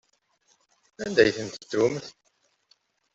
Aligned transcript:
Anda 1.03 1.21
ay 1.21 1.31
ten-tettumt? 1.35 2.05